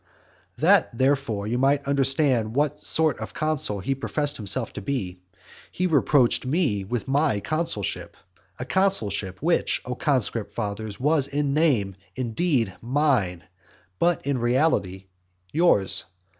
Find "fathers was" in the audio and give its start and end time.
10.53-11.27